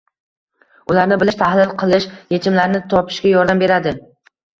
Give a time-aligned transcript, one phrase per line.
[0.93, 2.07] Ularni bilish, tahlil qilish
[2.37, 3.95] yechimlarni topishga yordam beradi.